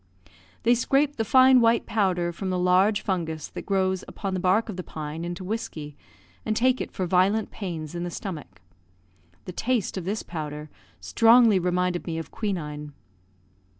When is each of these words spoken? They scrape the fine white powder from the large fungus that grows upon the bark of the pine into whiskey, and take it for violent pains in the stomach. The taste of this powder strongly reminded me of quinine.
They 0.63 0.73
scrape 0.73 1.17
the 1.17 1.23
fine 1.23 1.61
white 1.61 1.85
powder 1.85 2.31
from 2.31 2.49
the 2.49 2.57
large 2.57 3.01
fungus 3.01 3.49
that 3.49 3.67
grows 3.67 4.03
upon 4.07 4.33
the 4.33 4.39
bark 4.39 4.67
of 4.67 4.75
the 4.75 4.81
pine 4.81 5.23
into 5.23 5.43
whiskey, 5.43 5.95
and 6.43 6.55
take 6.55 6.81
it 6.81 6.91
for 6.91 7.05
violent 7.05 7.51
pains 7.51 7.93
in 7.93 8.01
the 8.03 8.09
stomach. 8.09 8.61
The 9.45 9.51
taste 9.51 9.97
of 9.97 10.05
this 10.05 10.23
powder 10.23 10.71
strongly 10.99 11.59
reminded 11.59 12.07
me 12.07 12.17
of 12.17 12.31
quinine. 12.31 12.93